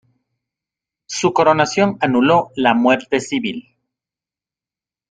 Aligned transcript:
Su 1.05 1.31
coronación 1.31 1.99
anuló 1.99 2.49
la 2.55 2.73
muerte 2.73 3.19
civil. 3.19 3.77